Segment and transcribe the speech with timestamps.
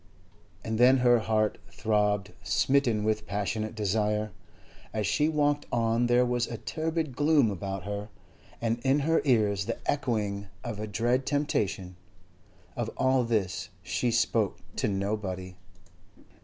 [0.63, 4.31] And then her heart throbbed, smitten with passionate desire.
[4.95, 8.09] As she walked on there was a turbid gloom about her,
[8.59, 11.97] and in her ears the echoing of a dread temptation.
[12.75, 15.53] Of all this she spoke to nobody.